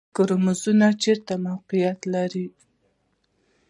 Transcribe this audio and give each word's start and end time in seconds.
کروموزومونه 0.15 0.87
چیرته 1.01 1.33
موقعیت 1.47 1.99
لري؟ 2.13 2.45